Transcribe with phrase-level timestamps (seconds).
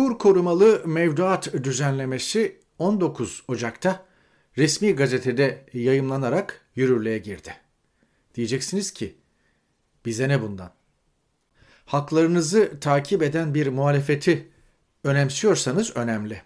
[0.00, 4.04] kur korumalı mevduat düzenlemesi 19 Ocak'ta
[4.58, 7.54] resmi gazetede yayımlanarak yürürlüğe girdi.
[8.34, 9.16] Diyeceksiniz ki
[10.06, 10.72] bize ne bundan?
[11.86, 14.48] Haklarınızı takip eden bir muhalefeti
[15.04, 16.42] önemsiyorsanız önemli.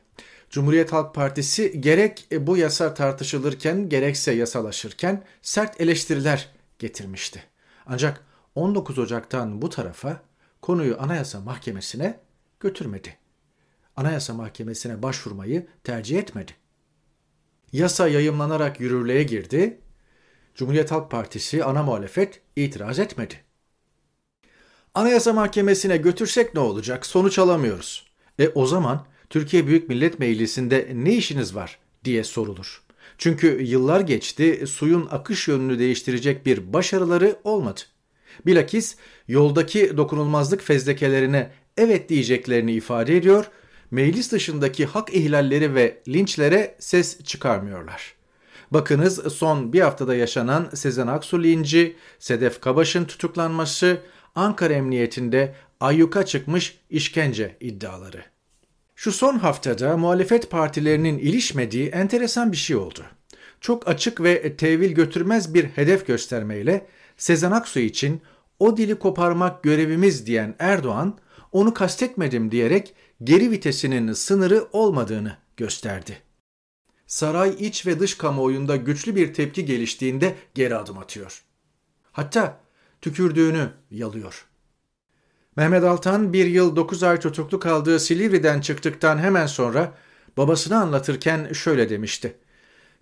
[0.50, 6.48] Cumhuriyet Halk Partisi gerek bu yasa tartışılırken gerekse yasalaşırken sert eleştiriler
[6.78, 7.42] getirmişti.
[7.86, 8.24] Ancak
[8.54, 10.22] 19 Ocak'tan bu tarafa
[10.62, 12.20] konuyu Anayasa Mahkemesi'ne
[12.60, 13.23] götürmedi.
[13.96, 16.52] Anayasa Mahkemesi'ne başvurmayı tercih etmedi.
[17.72, 19.80] Yasa yayımlanarak yürürlüğe girdi.
[20.54, 23.34] Cumhuriyet Halk Partisi ana muhalefet itiraz etmedi.
[24.94, 27.06] Anayasa Mahkemesi'ne götürsek ne olacak?
[27.06, 28.06] Sonuç alamıyoruz.
[28.38, 32.82] E o zaman Türkiye Büyük Millet Meclisi'nde ne işiniz var diye sorulur.
[33.18, 37.80] Çünkü yıllar geçti, suyun akış yönünü değiştirecek bir başarıları olmadı.
[38.46, 38.96] Bilakis
[39.28, 43.50] yoldaki dokunulmazlık fezlekelerine evet diyeceklerini ifade ediyor,
[43.94, 48.14] meclis dışındaki hak ihlalleri ve linçlere ses çıkarmıyorlar.
[48.70, 53.98] Bakınız son bir haftada yaşanan Sezen Aksu linci, Sedef Kabaş'ın tutuklanması,
[54.34, 58.24] Ankara Emniyetinde ayyuka çıkmış işkence iddiaları.
[58.96, 63.04] Şu son haftada muhalefet partilerinin ilişmediği enteresan bir şey oldu.
[63.60, 66.86] Çok açık ve tevil götürmez bir hedef göstermeyle
[67.16, 68.22] Sezen Aksu için
[68.58, 71.18] o dili koparmak görevimiz diyen Erdoğan,
[71.54, 76.18] onu kastetmedim diyerek geri vitesinin sınırı olmadığını gösterdi.
[77.06, 81.44] Saray iç ve dış kamuoyunda güçlü bir tepki geliştiğinde geri adım atıyor.
[82.12, 82.60] Hatta
[83.00, 84.46] tükürdüğünü yalıyor.
[85.56, 89.94] Mehmet Altan bir yıl 9 ay tutuklu kaldığı Silivri'den çıktıktan hemen sonra
[90.36, 92.36] babasını anlatırken şöyle demişti.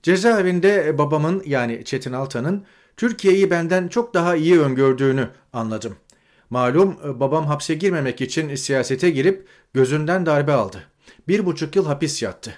[0.03, 2.65] Cezaevinde babamın yani Çetin Altan'ın
[2.97, 5.97] Türkiye'yi benden çok daha iyi öngördüğünü anladım.
[6.53, 10.85] Malum babam hapse girmemek için siyasete girip gözünden darbe aldı.
[11.29, 12.55] Bir buçuk yıl hapis yattı.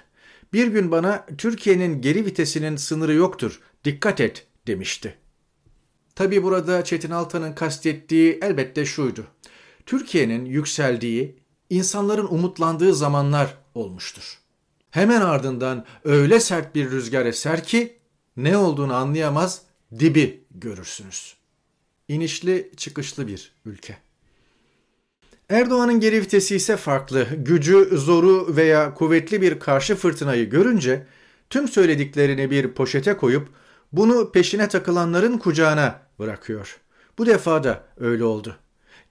[0.53, 5.17] Bir gün bana Türkiye'nin geri vitesinin sınırı yoktur, dikkat et demişti.
[6.15, 9.25] Tabi burada Çetin Altan'ın kastettiği elbette şuydu.
[9.85, 11.39] Türkiye'nin yükseldiği,
[11.69, 14.39] insanların umutlandığı zamanlar olmuştur.
[14.91, 17.99] Hemen ardından öyle sert bir rüzgar eser ki
[18.37, 19.61] ne olduğunu anlayamaz
[19.99, 21.44] dibi görürsünüz.
[22.07, 23.97] İnişli çıkışlı bir ülke.
[25.49, 27.27] Erdoğan'ın geri vitesi ise farklı.
[27.37, 31.05] Gücü, zoru veya kuvvetli bir karşı fırtınayı görünce
[31.49, 33.47] tüm söylediklerini bir poşete koyup
[33.91, 36.77] bunu peşine takılanların kucağına bırakıyor.
[37.17, 38.55] Bu defa da öyle oldu.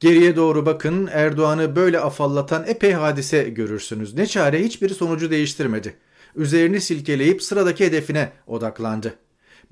[0.00, 4.14] Geriye doğru bakın Erdoğan'ı böyle afallatan epey hadise görürsünüz.
[4.14, 5.96] Ne çare hiçbir sonucu değiştirmedi.
[6.36, 9.14] Üzerini silkeleyip sıradaki hedefine odaklandı.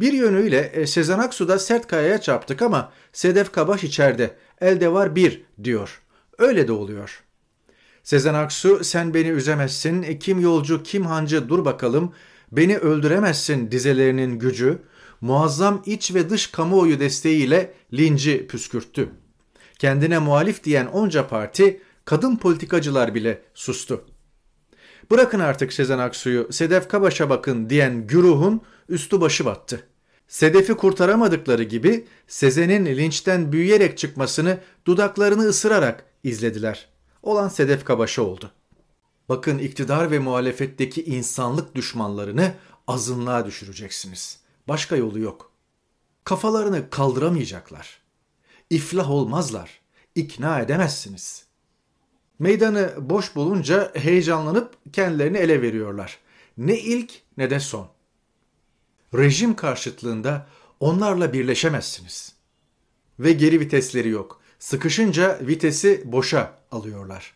[0.02, 4.36] Bir yönüyle e, Sezen Aksu da sert kayaya çarptık ama Sedef Kabaş içeride.
[4.60, 6.02] Elde var bir diyor.
[6.38, 7.22] Öyle de oluyor.
[8.02, 12.12] Sezen Aksu sen beni üzemezsin, kim yolcu kim hancı dur bakalım,
[12.52, 14.78] beni öldüremezsin dizelerinin gücü,
[15.20, 19.08] muazzam iç ve dış kamuoyu desteğiyle linci püskürttü.
[19.78, 24.04] Kendine muhalif diyen onca parti, kadın politikacılar bile sustu.
[25.10, 29.91] Bırakın artık Sezen Aksu'yu, Sedef Kabaş'a bakın diyen güruhun üstü başı battı.
[30.32, 36.88] Sedef'i kurtaramadıkları gibi Sezen'in linçten büyüyerek çıkmasını dudaklarını ısırarak izlediler.
[37.22, 38.50] Olan Sedef Kabaş'a oldu.
[39.28, 42.54] Bakın iktidar ve muhalefetteki insanlık düşmanlarını
[42.86, 44.40] azınlığa düşüreceksiniz.
[44.68, 45.52] Başka yolu yok.
[46.24, 48.00] Kafalarını kaldıramayacaklar.
[48.70, 49.80] İflah olmazlar.
[50.14, 51.46] İkna edemezsiniz.
[52.38, 56.18] Meydanı boş bulunca heyecanlanıp kendilerini ele veriyorlar.
[56.56, 58.01] Ne ilk ne de son.
[59.14, 60.46] Rejim karşıtlığında
[60.80, 62.32] onlarla birleşemezsiniz.
[63.18, 64.40] Ve geri vitesleri yok.
[64.58, 67.34] Sıkışınca vitesi boşa alıyorlar.